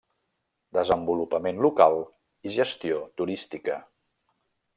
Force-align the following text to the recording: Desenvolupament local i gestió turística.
Desenvolupament 0.77 1.61
local 1.65 1.99
i 2.49 2.55
gestió 2.57 2.99
turística. 3.23 3.79